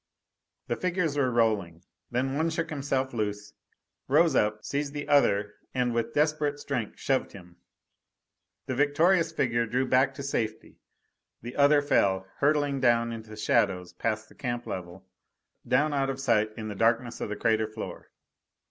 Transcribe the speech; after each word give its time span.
The 0.65 0.75
figures 0.75 1.15
were 1.15 1.29
rolling; 1.29 1.83
then 2.09 2.33
one 2.33 2.49
shook 2.49 2.71
himself 2.71 3.13
loose; 3.13 3.53
rose 4.07 4.35
up, 4.35 4.65
seized 4.65 4.93
the 4.93 5.07
other 5.07 5.53
and, 5.75 5.93
with 5.93 6.15
desperate 6.15 6.57
strength, 6.59 6.97
shoved 6.99 7.33
him 7.33 7.57
The 8.65 8.73
victorious 8.73 9.31
figure 9.31 9.67
drew 9.67 9.85
back 9.87 10.15
to 10.15 10.23
safety. 10.23 10.79
The 11.43 11.55
other 11.55 11.83
fell, 11.83 12.25
hurtling 12.37 12.79
down 12.79 13.11
into 13.11 13.29
the 13.29 13.37
shadows 13.37 13.93
past 13.93 14.27
the 14.27 14.33
camp 14.33 14.65
level 14.65 15.05
down 15.67 15.93
out 15.93 16.09
of 16.09 16.19
sight 16.19 16.49
in 16.57 16.67
the 16.67 16.73
darkness 16.73 17.21
of 17.21 17.29
the 17.29 17.35
crater 17.35 17.67
floor. 17.67 18.09